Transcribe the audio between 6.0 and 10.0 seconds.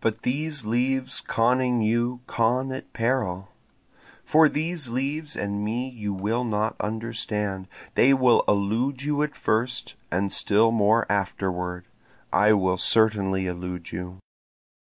will not understand, They will elude you at first